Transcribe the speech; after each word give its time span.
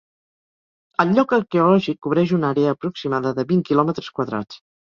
El 1.03 1.11
lloc 1.17 1.35
arqueològic 1.37 2.01
cobreix 2.07 2.35
una 2.39 2.51
àrea 2.57 2.75
aproximada 2.79 3.37
de 3.41 3.49
vint 3.55 3.63
quilòmetres 3.71 4.13
quadrats. 4.19 4.63